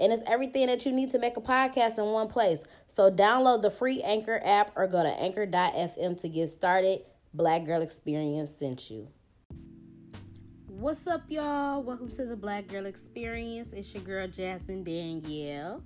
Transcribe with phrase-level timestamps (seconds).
[0.00, 2.64] And it's everything that you need to make a podcast in one place.
[2.86, 7.02] So download the free Anchor app or go to anchor.fm to get started.
[7.34, 9.08] Black Girl Experience sent you.
[10.68, 11.82] What's up, y'all?
[11.82, 13.74] Welcome to the Black Girl Experience.
[13.74, 15.82] It's your girl, Jasmine Danielle.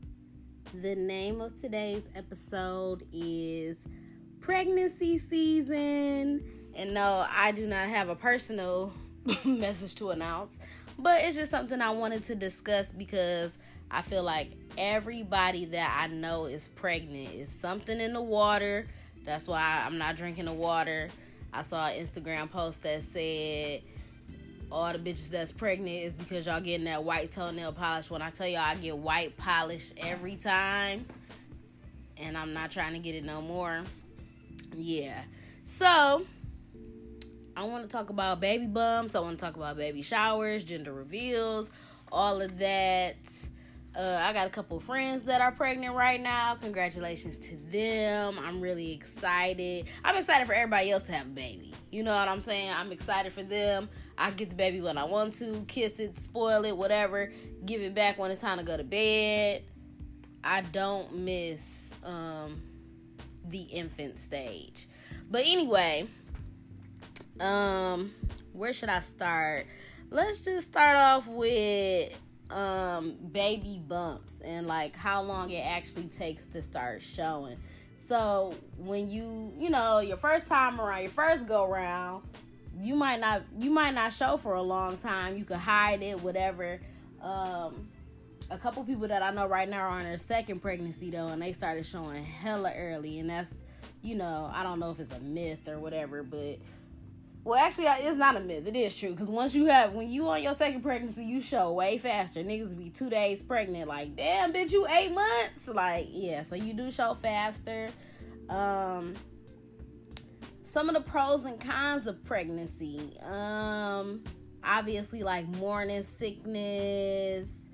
[0.80, 3.80] The name of today's episode is
[4.38, 6.40] Pregnancy Season.
[6.76, 8.92] And no, I do not have a personal
[9.44, 10.56] message to announce,
[11.00, 13.58] but it's just something I wanted to discuss because
[13.90, 17.34] I feel like everybody that I know is pregnant.
[17.34, 18.86] Is something in the water.
[19.24, 21.08] That's why I'm not drinking the water.
[21.52, 23.82] I saw an Instagram post that said
[24.70, 28.10] all the bitches that's pregnant is because y'all getting that white toenail polish.
[28.10, 31.06] When I tell y'all I get white polish every time,
[32.16, 33.84] and I'm not trying to get it no more.
[34.74, 35.22] Yeah.
[35.64, 36.26] So
[37.56, 39.14] I want to talk about baby bumps.
[39.14, 41.70] I want to talk about baby showers, gender reveals,
[42.10, 43.16] all of that.
[43.96, 46.56] Uh, I got a couple friends that are pregnant right now.
[46.56, 48.36] Congratulations to them.
[48.40, 49.86] I'm really excited.
[50.04, 51.72] I'm excited for everybody else to have a baby.
[51.92, 52.70] You know what I'm saying?
[52.70, 53.88] I'm excited for them.
[54.18, 57.32] I get the baby when I want to, kiss it, spoil it, whatever,
[57.64, 59.62] give it back when it's time to go to bed.
[60.42, 62.62] I don't miss um,
[63.48, 64.88] the infant stage.
[65.30, 66.08] But anyway,
[67.38, 68.12] um,
[68.52, 69.66] where should I start?
[70.10, 72.12] Let's just start off with
[72.54, 77.58] um baby bumps and like how long it actually takes to start showing.
[77.96, 82.22] So when you, you know, your first time around, your first go round,
[82.78, 85.36] you might not you might not show for a long time.
[85.36, 86.80] You could hide it, whatever.
[87.20, 87.88] Um
[88.50, 91.42] a couple people that I know right now are on their second pregnancy though, and
[91.42, 93.52] they started showing hella early, and that's
[94.00, 96.58] you know I don't know if it's a myth or whatever, but
[97.44, 98.66] well, actually, it's not a myth.
[98.66, 101.72] It is true because once you have, when you on your second pregnancy, you show
[101.74, 102.42] way faster.
[102.42, 105.68] Niggas be two days pregnant, like damn, bitch, you eight months.
[105.68, 107.90] Like yeah, so you do show faster.
[108.48, 109.14] Um,
[110.62, 113.18] some of the pros and cons of pregnancy.
[113.22, 114.24] Um,
[114.64, 117.68] obviously, like morning sickness.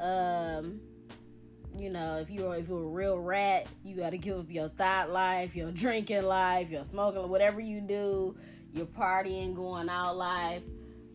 [0.00, 0.80] Um,
[1.76, 4.70] you know, if you're if you're a real rat, you got to give up your
[4.70, 8.34] thought life, your drinking life, your smoking, whatever you do
[8.72, 10.62] you're partying, going out live.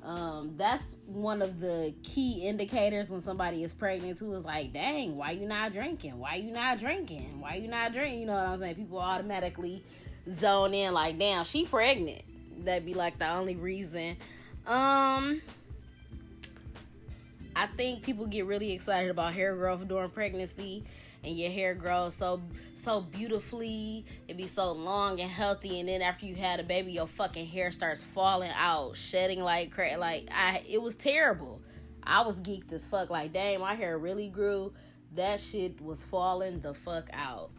[0.03, 4.33] Um, that's one of the key indicators when somebody is pregnant too.
[4.33, 6.19] Is like, dang, why you not drinking?
[6.19, 7.39] Why you not drinking?
[7.39, 8.19] Why you not drinking?
[8.19, 8.75] You know what I'm saying?
[8.75, 9.83] People automatically
[10.31, 12.21] zone in like, damn, she pregnant.
[12.63, 14.17] That'd be like the only reason.
[14.67, 15.41] Um,
[17.55, 20.83] I think people get really excited about hair growth during pregnancy
[21.25, 22.41] and your hair grows so
[22.75, 26.91] so beautifully it be so long and healthy and then after you had a baby
[26.91, 31.61] your fucking hair starts falling out shedding like crazy like i it was terrible.
[32.07, 34.73] I was geeked as fuck like dang my hair really grew.
[35.15, 37.51] That shit was falling the fuck out.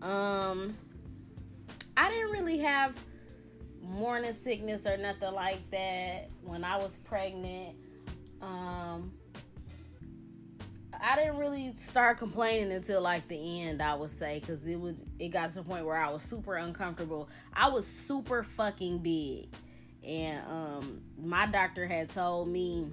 [0.00, 0.76] Um
[1.96, 2.94] i didn't really have
[3.82, 7.76] morning sickness or nothing like that when i was pregnant.
[8.40, 9.12] Um
[11.02, 14.96] I didn't really start complaining until like the end, I would say, because it was
[15.18, 17.28] it got to the point where I was super uncomfortable.
[17.52, 19.48] I was super fucking big,
[20.04, 22.90] and um, my doctor had told me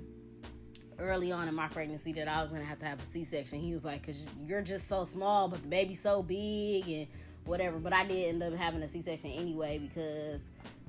[0.99, 3.59] early on in my pregnancy that I was gonna have to have a C-section.
[3.59, 7.07] He was like, "Cause you're just so small, but the baby's so big and
[7.45, 10.43] whatever." But I did end up having a C-section anyway because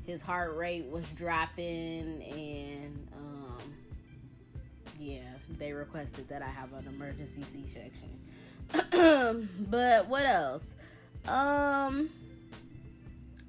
[0.07, 3.38] his heart rate was dropping and um,
[4.99, 5.21] yeah
[5.59, 8.11] they requested that I have an emergency C section.
[9.71, 10.75] but what else?
[11.27, 12.11] Um,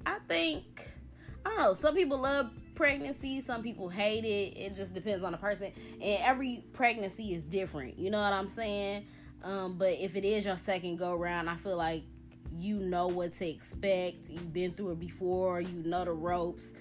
[0.06, 0.88] I think
[1.44, 1.72] I don't know.
[1.74, 4.58] Some people love pregnancy, some people hate it.
[4.58, 7.98] It just depends on the person, and every pregnancy is different.
[7.98, 9.06] You know what I'm saying?
[9.42, 12.02] Um, but if it is your second go round, I feel like
[12.58, 14.28] you know what to expect.
[14.28, 15.60] You've been through it before.
[15.60, 16.72] You know the ropes.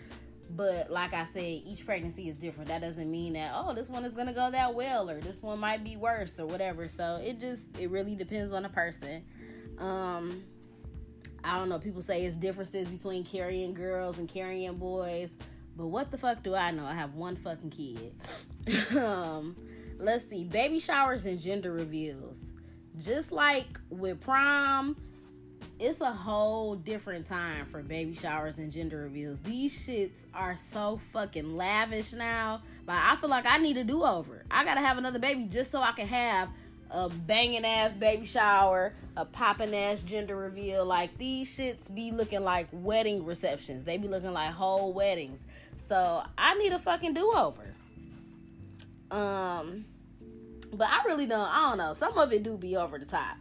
[0.56, 2.69] But like I said, each pregnancy is different.
[2.69, 5.60] That doesn't mean that oh, this one is gonna go that well or this one
[5.60, 6.88] might be worse or whatever.
[6.88, 9.24] So it just it really depends on the person.
[9.78, 10.44] Um,
[11.44, 11.80] I don't know.
[11.80, 15.31] People say it's differences between carrying girls and carrying boys,
[15.75, 16.86] but what the fuck do I know?
[16.86, 18.13] I have one fucking kid.
[18.98, 19.56] um,
[19.98, 22.48] let's see, baby showers and gender reveals.
[22.98, 24.98] Just like with prom,
[25.79, 29.39] it's a whole different time for baby showers and gender reveals.
[29.39, 32.61] These shits are so fucking lavish now.
[32.85, 34.43] Like I feel like I need a do over.
[34.51, 36.49] I gotta have another baby just so I can have
[36.91, 40.83] a banging ass baby shower, a popping ass gender reveal.
[40.83, 43.85] Like these shits be looking like wedding receptions.
[43.85, 45.47] They be looking like whole weddings.
[45.87, 47.73] So I need a fucking do over.
[49.11, 49.85] Um,
[50.73, 51.47] but I really don't.
[51.47, 51.93] I don't know.
[51.93, 53.37] Some of it do be over the top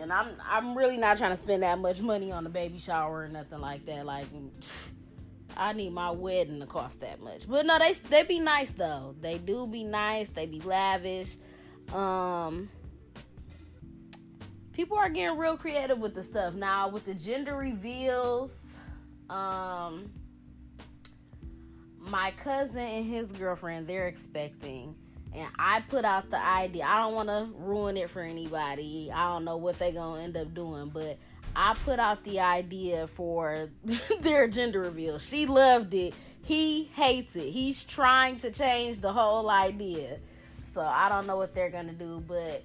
[0.00, 3.24] and I'm I'm really not trying to spend that much money on a baby shower
[3.24, 4.06] or nothing like that.
[4.06, 4.26] Like
[5.56, 7.48] I need my wedding to cost that much.
[7.48, 9.14] But no, they they be nice though.
[9.20, 10.28] They do be nice.
[10.28, 11.36] They be lavish.
[11.92, 12.70] Um
[14.72, 18.52] people are getting real creative with the stuff now with the gender reveals.
[19.28, 20.10] Um
[21.98, 24.94] my cousin and his girlfriend, they're expecting
[25.34, 26.84] and I put out the idea.
[26.84, 29.10] I don't want to ruin it for anybody.
[29.14, 31.18] I don't know what they're going to end up doing, but
[31.54, 33.68] I put out the idea for
[34.20, 35.18] their gender reveal.
[35.18, 36.14] She loved it.
[36.42, 37.50] He hates it.
[37.50, 40.18] He's trying to change the whole idea.
[40.74, 42.62] So I don't know what they're going to do, but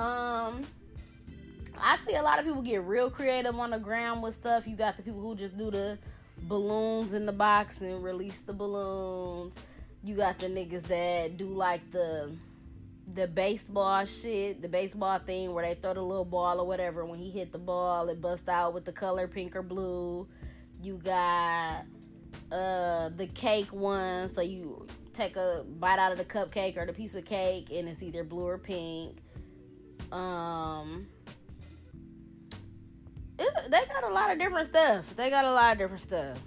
[0.00, 0.64] um
[1.78, 4.66] I see a lot of people get real creative on the ground with stuff.
[4.66, 5.98] You got the people who just do the
[6.42, 9.54] balloons in the box and release the balloons
[10.02, 12.32] you got the niggas that do like the
[13.14, 17.04] the baseball shit, the baseball thing where they throw the little ball or whatever.
[17.04, 20.26] When he hit the ball, it busts out with the color pink or blue.
[20.82, 21.84] You got
[22.52, 26.92] uh the cake one, so you take a bite out of the cupcake or the
[26.92, 29.16] piece of cake, and it's either blue or pink.
[30.12, 31.06] Um,
[33.38, 35.04] it, they got a lot of different stuff.
[35.16, 36.38] They got a lot of different stuff.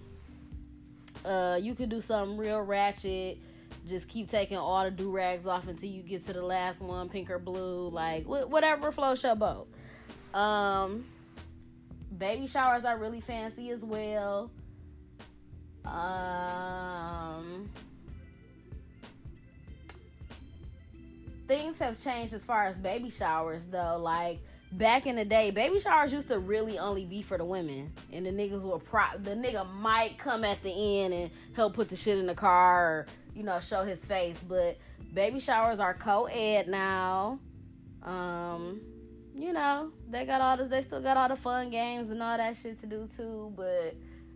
[1.25, 3.37] Uh, you could do something real ratchet
[3.87, 7.09] just keep taking all the do rags off until you get to the last one,
[7.09, 9.67] pink or blue, like whatever floats your boat.
[10.33, 11.05] Um,
[12.17, 14.51] baby showers are really fancy as well.
[15.85, 17.69] Um,
[21.47, 23.97] things have changed as far as baby showers though.
[23.97, 24.39] Like
[24.71, 28.25] back in the day, baby showers used to really only be for the women, and
[28.25, 29.03] the niggas were pro.
[29.21, 32.85] The nigga might come at the end and help put the shit in the car,
[32.85, 33.05] or
[33.35, 34.37] you know, show his face.
[34.47, 34.77] But
[35.13, 37.39] baby showers are co-ed now.
[38.03, 38.81] Um,
[39.35, 40.69] you know, they got all this.
[40.69, 43.53] They still got all the fun games and all that shit to do too.
[43.55, 43.95] But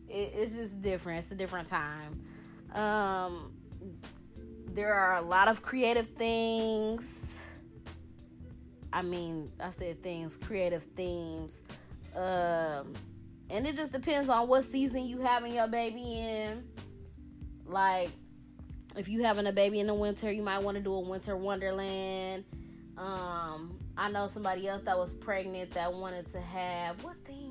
[0.10, 1.20] it, it's just different.
[1.20, 2.22] It's a different time.
[2.74, 3.54] Um,
[4.74, 7.06] there are a lot of creative things.
[8.94, 11.62] I mean, I said things, creative themes.
[12.16, 12.94] Um,
[13.50, 16.64] and it just depends on what season you having your baby in.
[17.66, 18.12] Like,
[18.96, 21.36] if you having a baby in the winter, you might want to do a winter
[21.36, 22.44] wonderland.
[22.96, 27.43] Um, I know somebody else that was pregnant that wanted to have what it?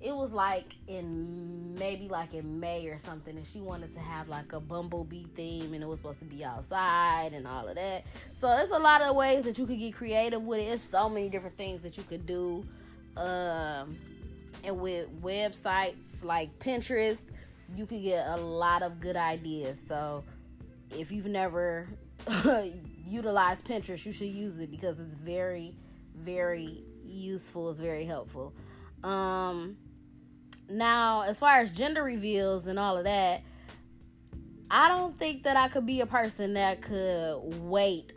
[0.00, 4.28] It was like in maybe like in May or something, and she wanted to have
[4.28, 8.04] like a bumblebee theme, and it was supposed to be outside and all of that.
[8.40, 10.64] So there's a lot of ways that you could get creative with it.
[10.64, 12.64] It's so many different things that you could do.
[13.16, 13.98] Um,
[14.64, 17.22] and with websites like Pinterest,
[17.76, 19.82] you could get a lot of good ideas.
[19.86, 20.24] So
[20.90, 21.88] if you've never
[23.06, 25.74] utilized Pinterest, you should use it because it's very,
[26.16, 27.70] very useful.
[27.70, 28.52] It's very helpful.
[29.02, 29.76] Um,
[30.68, 33.42] now, as far as gender reveals and all of that,
[34.70, 38.12] I don't think that I could be a person that could wait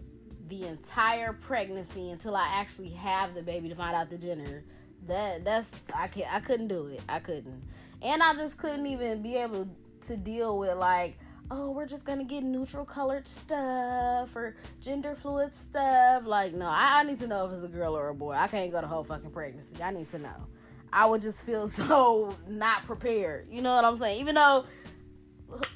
[0.49, 4.65] the entire pregnancy until I actually have the baby to find out the gender.
[5.07, 7.01] That that's I can I couldn't do it.
[7.07, 7.63] I couldn't.
[8.01, 9.67] And I just couldn't even be able
[10.01, 11.17] to deal with like,
[11.49, 16.23] oh, we're just gonna get neutral colored stuff or gender fluid stuff.
[16.25, 18.33] Like, no, I, I need to know if it's a girl or a boy.
[18.33, 19.81] I can't go the whole fucking pregnancy.
[19.81, 20.47] I need to know.
[20.93, 23.47] I would just feel so not prepared.
[23.51, 24.19] You know what I'm saying?
[24.19, 24.65] Even though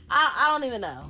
[0.10, 1.10] I, I don't even know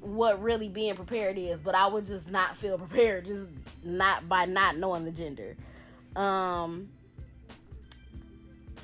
[0.00, 3.48] what really being prepared is, but I would just not feel prepared just
[3.82, 5.56] not by not knowing the gender.
[6.16, 6.90] Um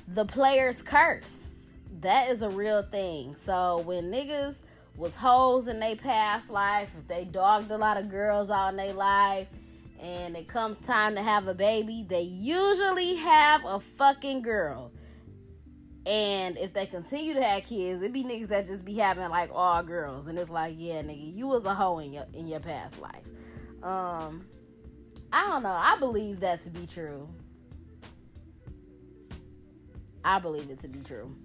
[0.07, 1.51] the player's curse
[2.01, 3.35] that is a real thing.
[3.35, 4.63] So when niggas
[4.95, 8.75] was hoes in their past life, if they dogged a lot of girls out in
[8.75, 9.47] their life,
[10.01, 14.91] and it comes time to have a baby, they usually have a fucking girl.
[16.07, 19.51] And if they continue to have kids, it be niggas that just be having like
[19.53, 22.59] all girls, and it's like, yeah, nigga, you was a hoe in your in your
[22.59, 23.23] past life.
[23.83, 24.47] Um,
[25.31, 25.69] I don't know.
[25.69, 27.29] I believe that to be true.
[30.25, 31.35] I believe it to be true.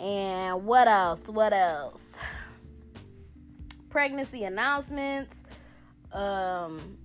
[0.00, 1.22] And what else?
[1.28, 2.18] What else?
[3.90, 5.44] Pregnancy announcements.
[6.12, 6.98] Um,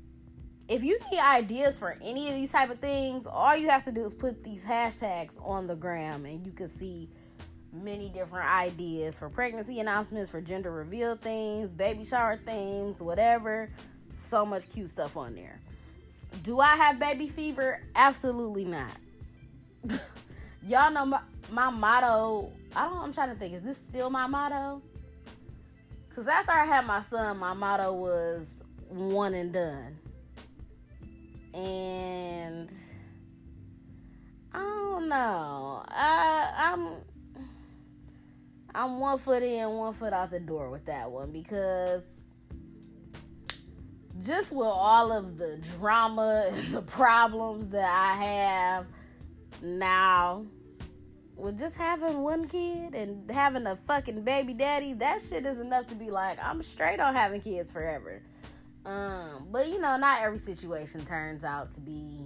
[0.68, 3.92] if you need ideas for any of these type of things, all you have to
[3.92, 7.10] do is put these hashtags on the gram and you can see
[7.72, 13.70] many different ideas for pregnancy announcements, for gender reveal things, baby shower things, whatever.
[14.18, 15.60] So much cute stuff on there.
[16.42, 17.82] Do I have baby fever?
[17.96, 18.92] Absolutely not.
[20.66, 21.20] Y'all know my,
[21.52, 22.52] my motto.
[22.76, 24.82] I don't I'm trying to think, is this still my motto?
[26.16, 28.50] Cause after I had my son, my motto was
[28.90, 30.00] one and done
[31.56, 32.70] and
[34.54, 35.84] I don't know.
[35.88, 36.88] I I'm
[38.74, 42.04] I'm one foot in, one foot out the door with that one because
[44.20, 48.88] just with all of the drama and the problems that I have
[49.62, 50.46] now
[51.38, 55.88] with just having one kid and having a fucking baby daddy, that shit is enough
[55.88, 58.22] to be like, I'm straight on having kids forever.
[58.86, 62.24] Um, but you know, not every situation turns out to be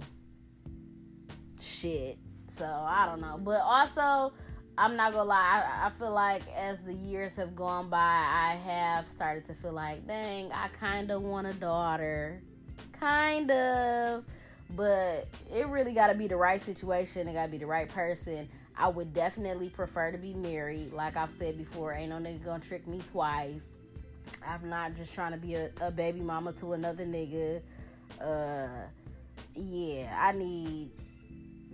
[1.60, 2.18] shit.
[2.48, 3.38] So I don't know.
[3.42, 4.34] But also,
[4.76, 8.58] I'm not gonna lie, I, I, feel like as the years have gone by, I
[8.64, 12.42] have started to feel like, dang, I kind of want a daughter.
[12.92, 14.24] Kind of.
[14.76, 18.48] But it really gotta be the right situation, it gotta be the right person.
[18.76, 20.92] I would definitely prefer to be married.
[20.92, 23.66] Like I've said before, ain't no nigga gonna trick me twice.
[24.46, 27.62] I'm not just trying to be a, a baby mama to another nigga.
[28.20, 28.68] Uh,
[29.54, 30.90] yeah, I need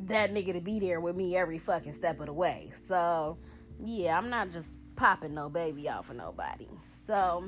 [0.05, 2.71] that nigga to be there with me every fucking step of the way.
[2.73, 3.39] So,
[3.83, 6.69] yeah, I'm not just popping no baby out for nobody.
[7.07, 7.45] So,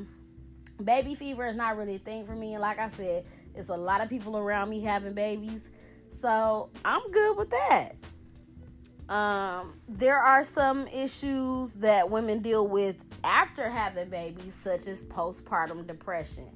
[0.82, 2.54] baby fever is not really a thing for me.
[2.54, 3.24] And like I said,
[3.54, 5.70] it's a lot of people around me having babies.
[6.20, 7.92] So, I'm good with that.
[9.08, 15.86] Um, there are some issues that women deal with after having babies, such as postpartum
[15.86, 16.50] depression.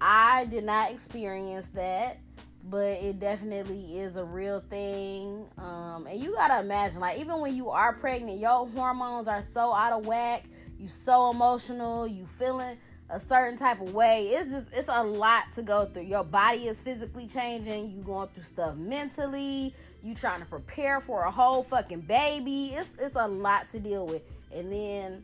[0.00, 2.18] I did not experience that,
[2.64, 5.46] but it definitely is a real thing.
[5.56, 9.72] Um, and you gotta imagine, like, even when you are pregnant, your hormones are so
[9.72, 10.44] out of whack,
[10.78, 12.76] you so emotional, you feeling
[13.08, 14.28] a certain type of way.
[14.28, 16.02] It's just it's a lot to go through.
[16.02, 21.24] Your body is physically changing, you going through stuff mentally, you trying to prepare for
[21.24, 22.72] a whole fucking baby.
[22.74, 24.22] It's it's a lot to deal with.
[24.52, 25.22] And then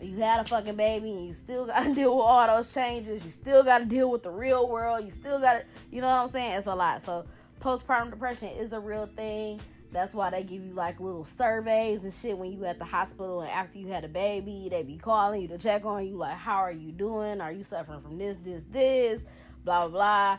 [0.00, 3.24] you had a fucking baby and you still got to deal with all those changes.
[3.24, 5.04] You still got to deal with the real world.
[5.04, 6.52] You still got to, you know what I'm saying?
[6.52, 7.02] It's a lot.
[7.02, 7.26] So,
[7.60, 9.60] postpartum depression is a real thing.
[9.90, 13.40] That's why they give you like little surveys and shit when you at the hospital
[13.40, 16.36] and after you had a baby, they be calling you to check on you like
[16.36, 17.40] how are you doing?
[17.40, 19.24] Are you suffering from this, this, this,
[19.64, 20.38] blah blah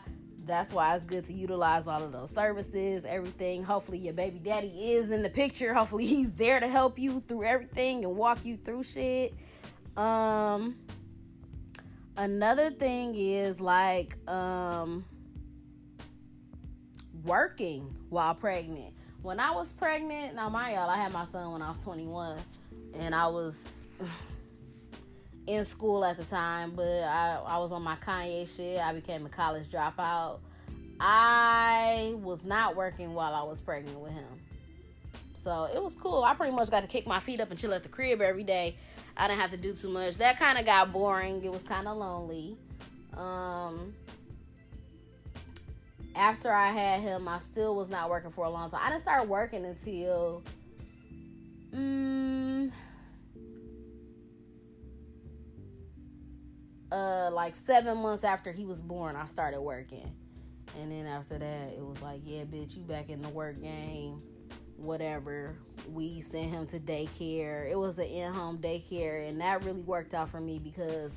[0.50, 3.62] That's why it's good to utilize all of those services, everything.
[3.62, 5.72] Hopefully your baby daddy is in the picture.
[5.72, 9.32] Hopefully he's there to help you through everything and walk you through shit.
[9.96, 10.76] Um
[12.16, 15.04] another thing is like um
[17.24, 18.94] working while pregnant.
[19.22, 22.38] When I was pregnant, now my y'all, I had my son when I was 21
[22.98, 23.56] and I was
[25.50, 28.80] in school at the time, but I, I was on my Kanye shit.
[28.80, 30.38] I became a college dropout.
[31.00, 34.28] I was not working while I was pregnant with him.
[35.34, 36.22] So it was cool.
[36.22, 38.44] I pretty much got to kick my feet up and chill at the crib every
[38.44, 38.76] day.
[39.16, 40.16] I didn't have to do too much.
[40.16, 41.42] That kind of got boring.
[41.42, 42.56] It was kind of lonely.
[43.16, 43.94] Um,
[46.14, 48.80] after I had him, I still was not working for a long time.
[48.84, 50.42] I didn't start working until
[51.72, 52.72] um,
[56.92, 59.16] uh, like seven months after he was born.
[59.16, 60.12] I started working,
[60.78, 64.22] and then after that, it was like, yeah, bitch, you back in the work game
[64.80, 65.56] whatever.
[65.88, 67.70] We sent him to daycare.
[67.70, 71.12] It was an in home daycare, and that really worked out for me because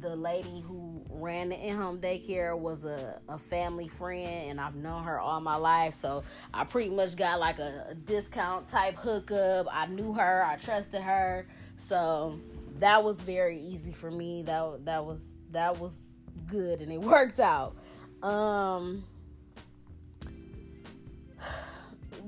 [0.00, 4.76] the lady who ran the in home daycare was a, a family friend, and I've
[4.76, 5.94] known her all my life.
[5.94, 6.22] So
[6.52, 9.66] I pretty much got like a, a discount type hookup.
[9.70, 11.46] I knew her, I trusted her.
[11.76, 12.38] So
[12.80, 14.42] that was very easy for me.
[14.42, 17.76] That that was that was good and it worked out.
[18.22, 19.04] Um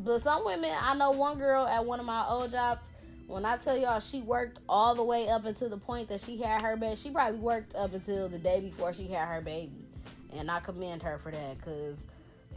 [0.03, 2.85] but some women, I know one girl at one of my old jobs.
[3.27, 6.39] When I tell y'all, she worked all the way up until the point that she
[6.39, 6.97] had her baby.
[6.97, 9.85] She probably worked up until the day before she had her baby,
[10.33, 12.07] and I commend her for that because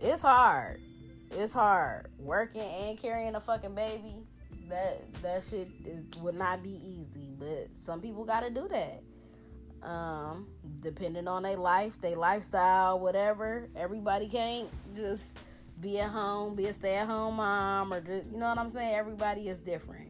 [0.02, 0.82] it's hard.
[1.32, 4.16] It's hard working and carrying a fucking baby.
[4.70, 9.04] That that shit is, would not be easy, but some people got to do that.
[9.88, 10.48] Um,
[10.80, 13.68] depending on their life, their lifestyle, whatever.
[13.76, 15.38] Everybody can't just
[15.82, 18.70] be at home, be a stay at home mom, or just, you know what I'm
[18.70, 18.96] saying?
[18.96, 20.10] Everybody is different.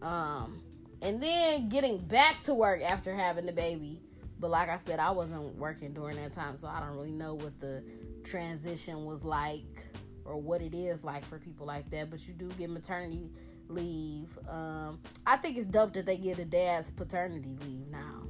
[0.00, 0.62] Um,
[1.02, 4.00] and then getting back to work after having the baby.
[4.38, 7.34] But like I said, I wasn't working during that time, so I don't really know
[7.34, 7.84] what the
[8.24, 9.84] transition was like
[10.24, 12.10] or what it is like for people like that.
[12.10, 13.30] But you do get maternity
[13.74, 14.28] leave.
[14.48, 18.22] Um, I think it's dope that they get a dad's paternity leave now.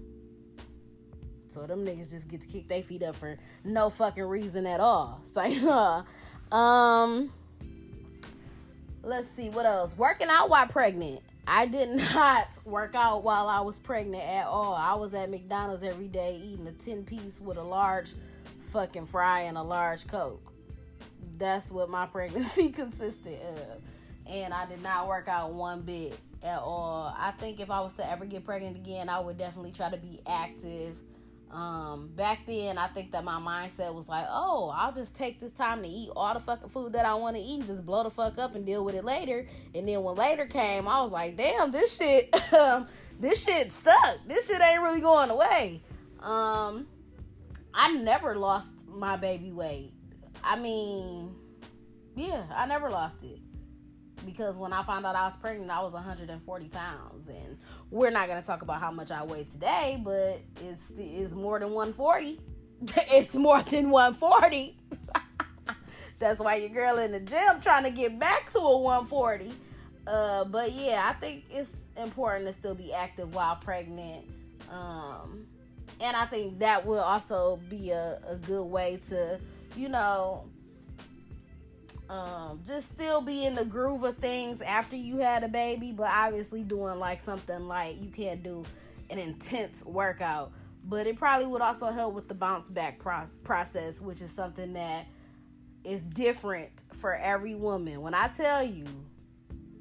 [1.49, 4.81] So them niggas just get to kick their feet up for no fucking reason at
[4.81, 5.21] all.
[5.33, 7.33] So, uh, um,
[9.03, 9.97] let's see what else.
[9.97, 11.21] Working out while pregnant.
[11.47, 14.75] I did not work out while I was pregnant at all.
[14.75, 18.15] I was at McDonald's every day eating a 10 piece with a large
[18.73, 20.53] fucking fry and a large Coke.
[21.39, 23.83] That's what my pregnancy consisted of.
[24.27, 27.15] And I did not work out one bit at all.
[27.19, 29.97] I think if I was to ever get pregnant again, I would definitely try to
[29.97, 30.97] be active
[31.53, 35.53] um, back then, I think that my mindset was like, oh, I'll just take this
[35.53, 38.03] time to eat all the fucking food that I want to eat and just blow
[38.03, 39.47] the fuck up and deal with it later.
[39.75, 42.35] And then when later came, I was like, damn, this shit,
[43.21, 44.19] this shit stuck.
[44.27, 45.83] This shit ain't really going away.
[46.21, 46.87] Um,
[47.75, 49.93] I never lost my baby weight.
[50.43, 51.35] I mean,
[52.17, 53.42] yeah, I never lost it
[54.25, 57.59] because when I found out I was pregnant, I was 140 pounds, and
[57.91, 61.73] we're not gonna talk about how much I weigh today, but it's it's more than
[61.73, 62.41] 140.
[63.13, 64.77] it's more than 140.
[66.19, 69.53] That's why your girl in the gym trying to get back to a 140.
[70.07, 74.27] Uh, but yeah, I think it's important to still be active while pregnant.
[74.71, 75.47] Um,
[76.01, 79.39] and I think that will also be a, a good way to,
[79.77, 80.45] you know,
[82.13, 86.11] um, just still be in the groove of things after you had a baby, but
[86.13, 88.65] obviously doing like something like you can't do
[89.09, 90.53] an intense workout.
[90.85, 94.75] But it probably would also help with the bounce back pro- process, which is something
[94.75, 95.07] that
[95.85, 98.03] is different for every woman.
[98.03, 98.85] When I tell you,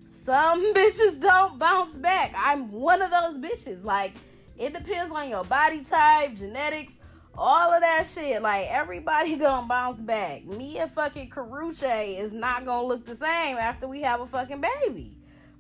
[0.06, 2.34] some bitches don't bounce back.
[2.38, 3.84] I'm one of those bitches.
[3.84, 4.14] Like,
[4.58, 6.94] it depends on your body type, genetics,
[7.38, 8.42] all of that shit.
[8.42, 10.46] Like everybody don't bounce back.
[10.46, 14.62] Me and fucking Karrueche is not gonna look the same after we have a fucking
[14.62, 15.18] baby.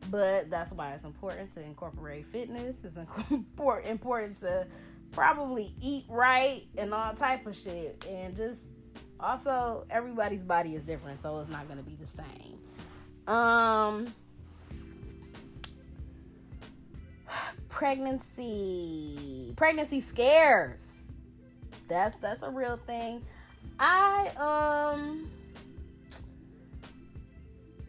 [0.09, 2.83] But that's why it's important to incorporate fitness.
[2.85, 2.97] It's
[3.85, 4.67] important to
[5.11, 8.05] probably eat right and all type of shit.
[8.09, 8.63] And just
[9.19, 12.57] also everybody's body is different, so it's not gonna be the same.
[13.27, 14.13] Um
[17.69, 21.00] pregnancy pregnancy scares
[21.91, 23.21] that's that's a real thing.
[23.79, 25.29] I um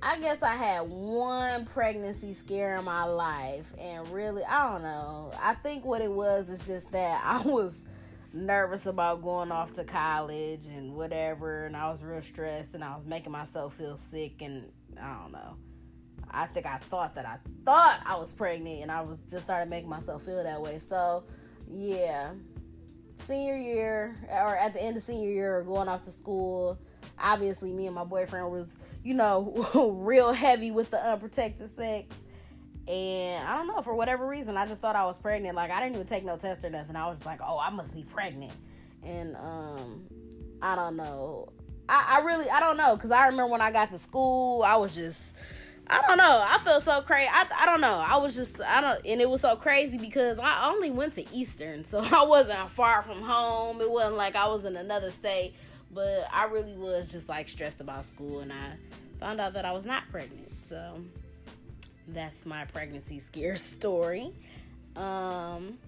[0.02, 5.32] I guess I had one pregnancy scare in my life and really I don't know.
[5.40, 7.84] I think what it was is just that I was
[8.34, 12.96] nervous about going off to college and whatever and I was real stressed and I
[12.96, 14.64] was making myself feel sick and
[15.00, 15.56] I don't know.
[16.30, 19.68] I think I thought that I thought I was pregnant and I was just started
[19.68, 20.78] making myself feel that way.
[20.78, 21.24] So,
[21.70, 22.30] yeah
[23.26, 26.78] senior year or at the end of senior year or going off to school
[27.18, 32.20] obviously me and my boyfriend was you know real heavy with the unprotected sex.
[32.88, 35.54] And i don't know for whatever reason i just thought i was pregnant.
[35.54, 36.96] Like i didn't even take no test or nothing.
[36.96, 38.52] I was just like oh i must be pregnant.
[39.04, 40.04] And um
[40.60, 41.52] i don't know.
[41.88, 44.76] I, I really i don't know because i remember when i got to school i
[44.76, 45.34] was just
[45.88, 46.44] I don't know.
[46.48, 47.28] I felt so crazy.
[47.30, 47.96] I, I don't know.
[47.98, 51.34] I was just I don't and it was so crazy because I only went to
[51.34, 53.80] Eastern, so I wasn't far from home.
[53.80, 55.54] It wasn't like I was in another state,
[55.92, 58.76] but I really was just like stressed about school and I
[59.20, 60.50] found out that I was not pregnant.
[60.62, 61.02] So
[62.08, 64.32] that's my pregnancy scare story.
[64.96, 65.78] Um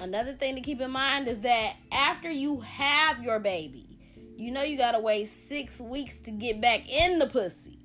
[0.00, 3.86] another thing to keep in mind is that after you have your baby,
[4.36, 7.78] you know you got to wait 6 weeks to get back in the pussy.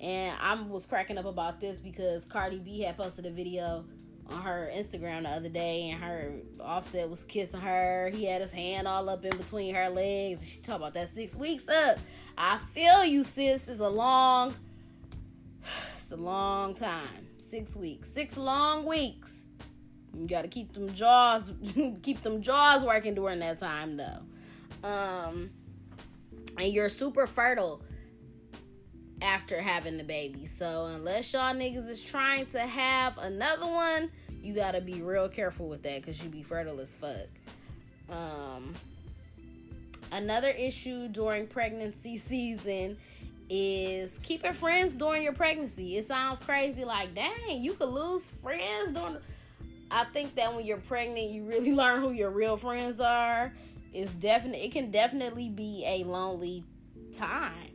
[0.00, 3.84] And I was cracking up about this because Cardi B had posted a video
[4.30, 8.10] on her Instagram the other day, and her Offset was kissing her.
[8.12, 10.46] He had his hand all up in between her legs.
[10.46, 11.98] She talked about that six weeks up.
[12.36, 13.66] I feel you, sis.
[13.68, 14.54] It's a long,
[15.94, 17.26] it's a long time.
[17.38, 19.46] Six weeks, six long weeks.
[20.14, 21.50] You got to keep them jaws,
[22.02, 24.88] keep them jaws working during that time, though.
[24.88, 25.50] Um,
[26.56, 27.82] and you're super fertile
[29.22, 30.46] after having the baby.
[30.46, 34.10] So unless y'all niggas is trying to have another one,
[34.42, 37.26] you gotta be real careful with that because you be fertile as fuck.
[38.10, 38.74] Um,
[40.12, 42.96] another issue during pregnancy season
[43.50, 45.96] is keeping friends during your pregnancy.
[45.96, 49.16] It sounds crazy, like dang, you could lose friends during.
[49.90, 53.52] I think that when you're pregnant, you really learn who your real friends are.
[53.92, 56.62] It's definitely it can definitely be a lonely
[57.12, 57.67] time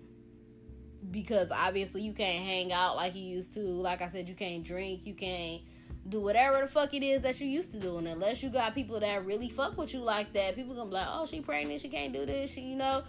[1.12, 3.62] because obviously you can't hang out like you used to.
[3.62, 5.62] Like I said, you can't drink, you can't
[6.08, 7.98] do whatever the fuck it is that you used to do.
[7.98, 11.08] Unless you got people that really fuck with you like that, people gonna be like,
[11.10, 13.04] oh, she pregnant, she can't do this, she, you know.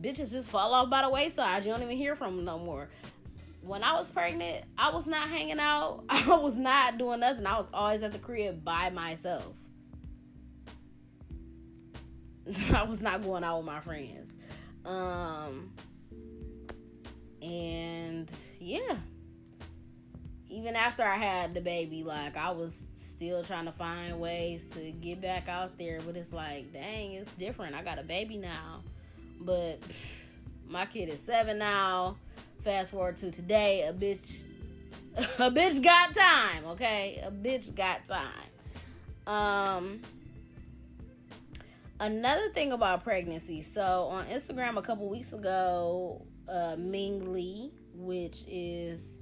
[0.00, 1.64] bitches just fall off by the wayside.
[1.64, 2.88] You don't even hear from them no more.
[3.62, 6.04] When I was pregnant, I was not hanging out.
[6.08, 7.46] I was not doing nothing.
[7.46, 9.54] I was always at the crib by myself.
[12.74, 14.36] I was not going out with my friends.
[14.84, 15.72] Um
[17.42, 18.96] and yeah.
[20.48, 24.92] Even after I had the baby, like I was still trying to find ways to
[24.92, 27.74] get back out there, but it's like, dang, it's different.
[27.74, 28.82] I got a baby now.
[29.40, 29.80] But
[30.68, 32.16] my kid is 7 now.
[32.62, 34.44] Fast forward to today, a bitch
[35.38, 37.22] a bitch got time, okay?
[37.24, 38.46] A bitch got time.
[39.26, 40.00] Um
[42.02, 43.62] another thing about pregnancy.
[43.62, 49.20] So on Instagram a couple weeks ago, uh, Ming Lee, which is,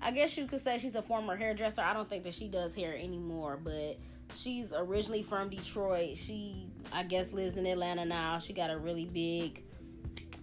[0.00, 1.82] I guess you could say she's a former hairdresser.
[1.82, 3.98] I don't think that she does hair anymore, but
[4.34, 6.16] she's originally from Detroit.
[6.16, 8.38] She, I guess, lives in Atlanta now.
[8.38, 9.62] She got a really big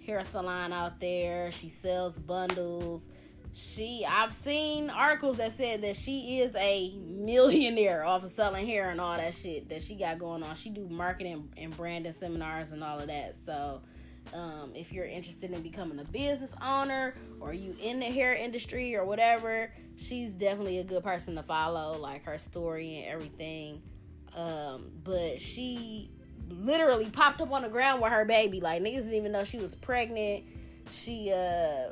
[0.06, 1.52] hair salon out there.
[1.52, 3.10] She sells bundles
[3.53, 8.89] she I've seen articles that said that she is a millionaire off of selling hair
[8.89, 10.55] and all that shit that she got going on.
[10.55, 13.35] She do marketing and branding seminars and all of that.
[13.35, 13.81] So
[14.33, 18.95] um, if you're interested in becoming a business owner or you in the hair industry
[18.95, 23.81] or whatever, she's definitely a good person to follow, like her story and everything.
[24.33, 26.09] Um, but she
[26.47, 28.61] literally popped up on the ground with her baby.
[28.61, 30.45] Like niggas didn't even know she was pregnant.
[30.91, 31.91] She uh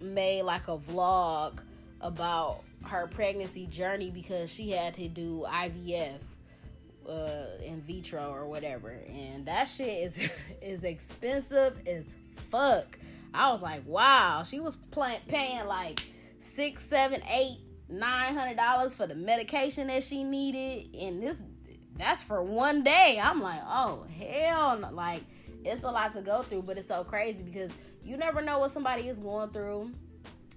[0.00, 1.58] made like a vlog
[2.00, 6.18] about her pregnancy journey because she had to do IVF
[7.08, 10.30] uh, in vitro or whatever, and that shit is
[10.62, 12.14] is expensive as
[12.50, 12.98] fuck.
[13.34, 16.00] I was like, wow, she was pay- paying like
[16.38, 17.58] six, seven, eight,
[17.88, 21.42] nine hundred dollars for the medication that she needed, and this
[21.96, 23.20] that's for one day.
[23.22, 24.90] I'm like, oh hell, no.
[24.92, 25.22] like
[25.64, 27.72] it's a lot to go through, but it's so crazy because
[28.04, 29.90] you never know what somebody is going through.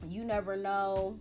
[0.07, 1.17] You never know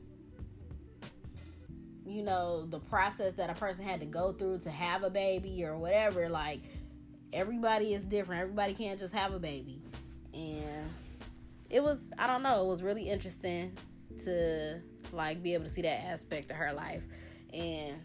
[2.11, 5.65] you know the process that a person had to go through to have a baby
[5.65, 6.29] or whatever.
[6.29, 6.61] Like
[7.33, 8.43] everybody is different.
[8.43, 9.81] Everybody can't just have a baby.
[10.35, 10.91] And
[11.69, 13.77] it was i don't know it was really interesting
[14.19, 14.81] to
[15.13, 17.03] like be able to see that aspect of her life.
[17.53, 17.97] And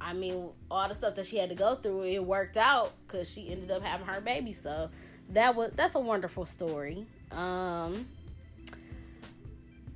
[0.00, 3.30] i mean all the stuff that she had to go through it worked out because
[3.30, 4.52] she ended up having her baby.
[4.52, 4.90] So
[5.32, 7.06] that was that's a wonderful story.
[7.30, 8.06] Um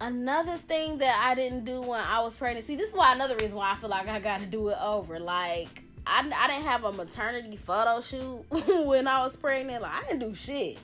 [0.00, 2.64] another thing that I didn't do when I was pregnant.
[2.66, 4.78] See, this is why another reason why I feel like I got to do it
[4.80, 5.18] over.
[5.18, 8.44] Like I, I didn't have a maternity photo shoot
[8.86, 9.82] when I was pregnant.
[9.82, 10.78] Like I didn't do shit.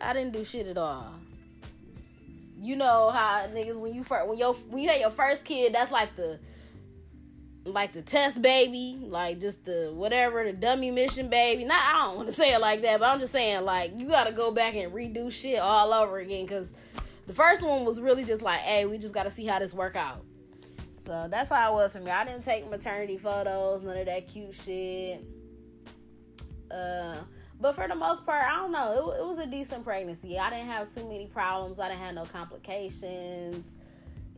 [0.00, 1.14] I didn't do shit at all.
[2.60, 5.74] You know how niggas when you first when your when you had your first kid,
[5.74, 6.38] that's like the
[7.72, 11.64] like the test baby, like just the whatever, the dummy mission baby.
[11.64, 14.08] Not I don't want to say it like that, but I'm just saying like you
[14.08, 16.74] got to go back and redo shit all over again because
[17.26, 19.74] the first one was really just like, hey, we just got to see how this
[19.74, 20.24] work out.
[21.04, 22.10] So that's how it was for me.
[22.10, 25.24] I didn't take maternity photos, none of that cute shit.
[26.70, 27.16] Uh,
[27.60, 29.12] but for the most part, I don't know.
[29.12, 30.38] It, it was a decent pregnancy.
[30.38, 31.80] I didn't have too many problems.
[31.80, 33.74] I didn't have no complications.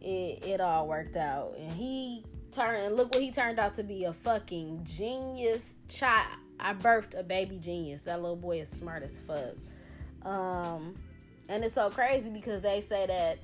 [0.01, 2.25] It it all worked out, and he
[2.59, 6.39] and look what he turned out to be a fucking genius child.
[6.59, 8.03] I birthed a baby genius.
[8.03, 9.55] That little boy is smart as fuck.
[10.23, 10.97] Um,
[11.49, 13.39] and it's so crazy because they say that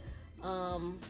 [0.47, 1.01] um,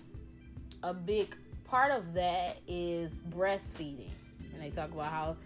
[0.83, 4.11] a big part of that is breastfeeding,
[4.53, 5.37] and they talk about how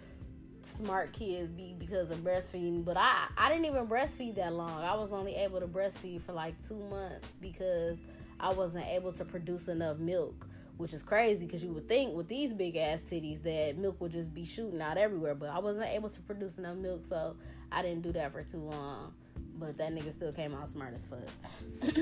[0.62, 2.84] smart kids be because of breastfeeding.
[2.84, 4.84] But I I didn't even breastfeed that long.
[4.84, 7.98] I was only able to breastfeed for like two months because
[8.38, 10.46] I wasn't able to produce enough milk
[10.80, 14.10] which is crazy because you would think with these big ass titties that milk would
[14.10, 15.34] just be shooting out everywhere.
[15.34, 17.36] But I wasn't able to produce enough milk, so
[17.70, 19.12] I didn't do that for too long.
[19.58, 21.98] But that nigga still came out smart as fuck.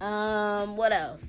[0.06, 1.24] um, what else?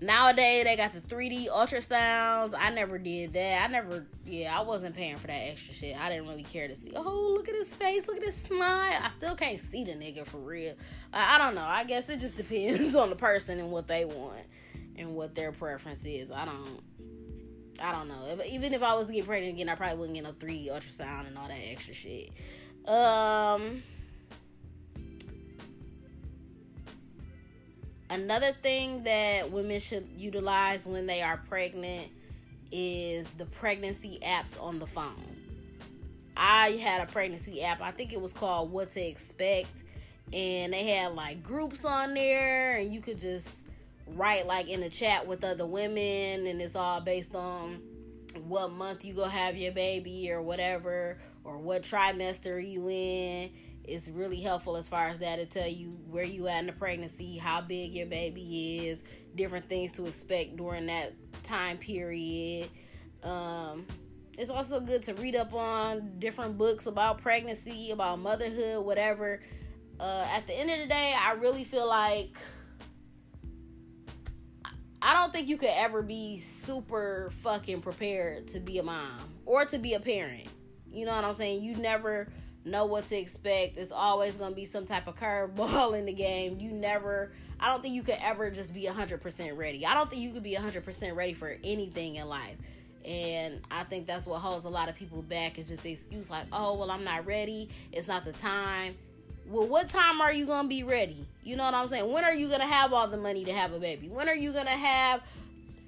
[0.00, 2.54] Nowadays they got the 3D ultrasounds.
[2.58, 3.68] I never did that.
[3.68, 5.96] I never, yeah, I wasn't paying for that extra shit.
[5.96, 6.90] I didn't really care to see.
[6.96, 8.08] Oh, look at his face.
[8.08, 8.98] Look at his smile.
[9.00, 10.74] I still can't see the nigga for real.
[11.12, 11.64] I, I don't know.
[11.64, 14.42] I guess it just depends on the person and what they want
[14.98, 16.30] and what their preference is.
[16.30, 16.80] I don't.
[17.80, 18.38] I don't know.
[18.44, 21.28] Even if I was to get pregnant again, I probably wouldn't get no three ultrasound
[21.28, 22.30] and all that extra shit.
[22.86, 23.82] Um.
[28.10, 32.08] Another thing that women should utilize when they are pregnant
[32.72, 35.36] is the pregnancy apps on the phone.
[36.34, 37.82] I had a pregnancy app.
[37.82, 39.82] I think it was called What to Expect.
[40.32, 43.50] And they had like groups on there, and you could just
[44.14, 47.80] write like in the chat with other women and it's all based on
[48.42, 53.50] what month you gonna have your baby or whatever or what trimester you in
[53.88, 56.72] it's really helpful as far as that to tell you where you at in the
[56.72, 59.02] pregnancy, how big your baby is,
[59.34, 62.68] different things to expect during that time period.
[63.22, 63.86] Um,
[64.36, 69.42] it's also good to read up on different books about pregnancy, about motherhood, whatever.
[69.98, 72.36] Uh, at the end of the day, I really feel like
[75.08, 79.64] I don't think you could ever be super fucking prepared to be a mom or
[79.64, 80.48] to be a parent.
[80.92, 81.64] You know what I'm saying?
[81.64, 82.28] You never
[82.66, 83.78] know what to expect.
[83.78, 86.60] It's always going to be some type of curveball in the game.
[86.60, 89.86] You never, I don't think you could ever just be 100% ready.
[89.86, 92.58] I don't think you could be 100% ready for anything in life.
[93.02, 96.28] And I think that's what holds a lot of people back is just the excuse
[96.28, 97.70] like, oh, well, I'm not ready.
[97.92, 98.94] It's not the time
[99.48, 101.26] well, what time are you to be ready?
[101.42, 102.10] You know what I'm saying?
[102.12, 104.08] When are you to have all the money to have a baby?
[104.08, 105.22] When are you to have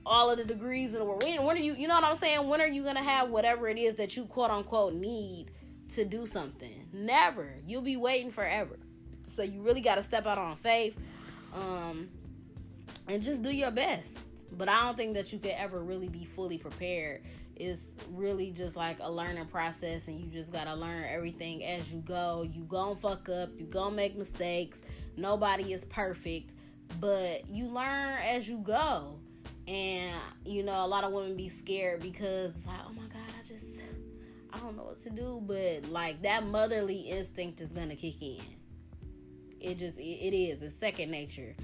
[0.06, 1.22] all of the degrees in the world?
[1.22, 2.48] When, when are you, you know what I'm saying?
[2.48, 5.50] When are you to have whatever it is that you quote unquote need
[5.90, 6.88] to do something?
[6.92, 7.54] Never.
[7.66, 8.78] You'll be waiting forever.
[9.24, 10.96] So you really got to step out on faith
[11.54, 12.08] um,
[13.08, 14.20] and just do your best.
[14.52, 17.22] But I don't think that you could ever really be fully prepared
[17.60, 22.00] it's really just like a learning process and you just gotta learn everything as you
[22.00, 22.48] go.
[22.50, 23.50] You gonna fuck up.
[23.58, 24.82] You gonna make mistakes.
[25.16, 26.54] Nobody is perfect
[26.98, 29.18] but you learn as you go.
[29.68, 30.12] And
[30.44, 33.82] you know a lot of women be scared because like oh my god i just
[34.52, 35.40] i don't know what to do.
[35.46, 38.40] But like that motherly instinct is gonna kick in.
[39.60, 40.62] It just it, is.
[40.62, 41.54] It's second nature.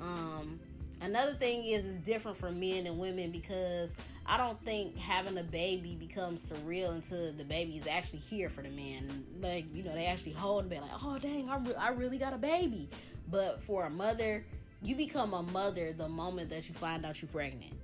[0.00, 0.60] Um
[1.00, 3.94] another thing is it's different for men and women because
[4.26, 8.62] I don't think having a baby becomes surreal until the baby is actually here for
[8.62, 9.24] the man.
[9.40, 12.16] Like, you know, they actually hold and be like, oh, dang, I, re- I really
[12.16, 12.88] got a baby.
[13.30, 14.44] But for a mother,
[14.82, 17.74] you become a mother the moment that you find out you're pregnant.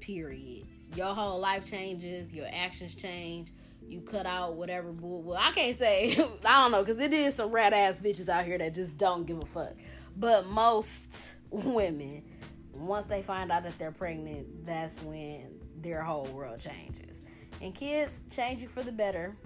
[0.00, 0.66] Period.
[0.96, 3.52] Your whole life changes, your actions change.
[3.88, 5.22] You cut out whatever bull.
[5.22, 6.12] Well, I can't say,
[6.44, 9.24] I don't know, because it is some rat ass bitches out here that just don't
[9.24, 9.74] give a fuck.
[10.16, 11.08] But most
[11.50, 12.22] women,
[12.80, 17.22] once they find out that they're pregnant, that's when their whole world changes.
[17.60, 19.36] And kids change you for the better.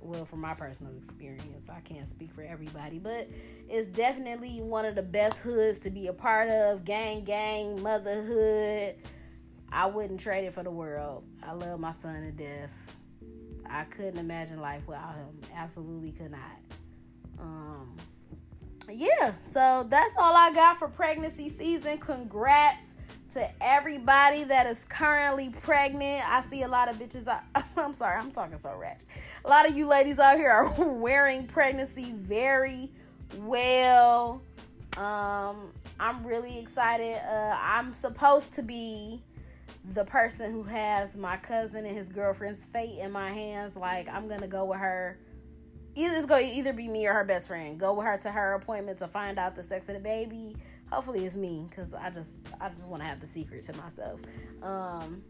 [0.00, 3.28] Well, from my personal experience, I can't speak for everybody, but
[3.68, 6.84] it's definitely one of the best hoods to be a part of.
[6.84, 8.96] Gang, gang, motherhood.
[9.72, 11.24] I wouldn't trade it for the world.
[11.42, 12.70] I love my son to death.
[13.68, 15.40] I couldn't imagine life without him.
[15.54, 16.40] Absolutely could not.
[17.40, 17.96] Um,
[18.92, 21.98] yeah, so that's all I got for pregnancy season.
[21.98, 22.94] Congrats
[23.34, 26.28] to everybody that is currently pregnant.
[26.30, 27.26] I see a lot of bitches.
[27.26, 27.42] Out,
[27.76, 29.06] I'm sorry, I'm talking so ratchet.
[29.44, 32.90] A lot of you ladies out here are wearing pregnancy very
[33.38, 34.40] well.
[34.96, 37.20] Um, I'm really excited.
[37.28, 39.20] Uh, I'm supposed to be
[39.92, 43.76] the person who has my cousin and his girlfriend's fate in my hands.
[43.76, 45.18] Like I'm gonna go with her.
[45.96, 47.78] It's to either be me or her best friend.
[47.78, 50.56] Go with her to her appointment to find out the sex of the baby.
[50.90, 52.30] Hopefully it's me because i just
[52.60, 54.20] i just want to have the secret to myself.
[54.62, 55.22] Um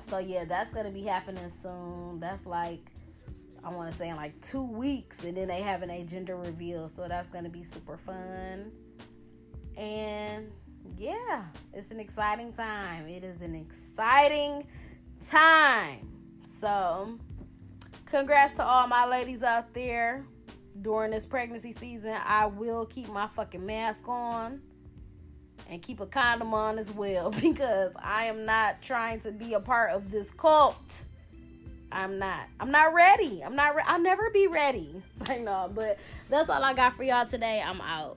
[0.00, 2.20] so yeah that's gonna be happening soon.
[2.20, 2.90] That's like
[3.64, 6.86] i want to say in like two weeks and then they having a gender reveal
[6.86, 8.70] so that's gonna be super fun.
[9.76, 10.52] And
[10.96, 13.08] yeah it's an exciting time.
[13.08, 14.66] It is an exciting
[15.26, 16.08] time.
[16.44, 17.18] So
[18.14, 20.24] congrats to all my ladies out there
[20.82, 24.62] during this pregnancy season, I will keep my fucking mask on
[25.68, 29.60] and keep a condom on as well because I am not trying to be a
[29.60, 31.06] part of this cult.
[31.90, 32.46] I'm not.
[32.60, 33.42] I'm not ready.
[33.44, 33.74] I'm not.
[33.74, 35.02] Re- I'll never be ready.
[35.28, 35.98] Like no, but
[36.28, 37.64] that's all I got for y'all today.
[37.66, 38.16] I'm out.